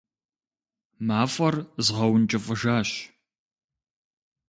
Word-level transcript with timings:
Мафӏэр 1.07 1.55
згъэункӏыфӏыжащ. 1.85 2.89